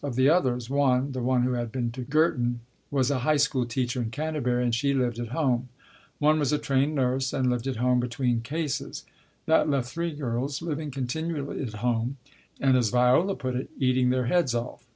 Of 0.03 0.15
the 0.15 0.29
others, 0.29 0.67
one 0.67 1.11
(the 1.11 1.21
one 1.21 1.43
who 1.43 1.53
had 1.53 1.71
been 1.71 1.91
to 1.91 2.01
Girton) 2.01 2.61
was 2.89 3.11
a 3.11 3.19
High 3.19 3.37
School 3.37 3.67
teacher 3.67 4.01
in 4.01 4.09
Canterbury 4.09 4.63
and 4.63 4.73
she 4.73 4.95
lived 4.95 5.19
at 5.19 5.27
home; 5.27 5.69
one 6.17 6.39
was 6.39 6.51
a 6.51 6.57
trained 6.57 6.95
nurse 6.95 7.33
and 7.33 7.51
lived 7.51 7.67
at 7.67 7.75
home 7.75 7.99
between 7.99 8.41
cases; 8.41 9.05
that 9.45 9.69
left 9.69 9.91
three 9.91 10.15
girls 10.15 10.59
living 10.59 10.89
continually 10.89 11.61
at 11.61 11.73
home 11.85 12.17
and, 12.59 12.75
as 12.75 12.89
Viola 12.89 13.35
put 13.35 13.55
it, 13.55 13.69
eating 13.77 14.09
their 14.09 14.25
heads 14.25 14.55
off. 14.55 14.87